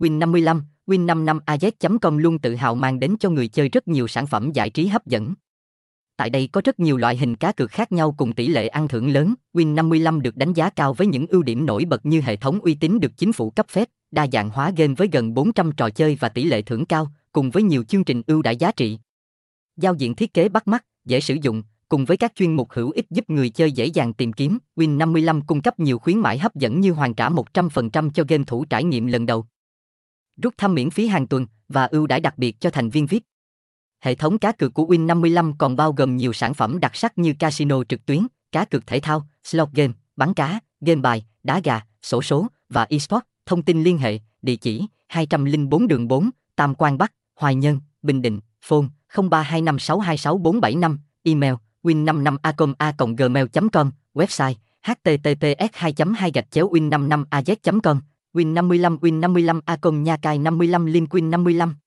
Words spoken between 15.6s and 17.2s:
trò chơi và tỷ lệ thưởng cao,